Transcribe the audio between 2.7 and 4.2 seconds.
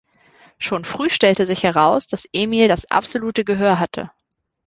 absolute Gehör hatte.